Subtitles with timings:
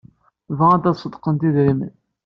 [0.57, 1.93] Bɣant ad ṣeddqent idrimen.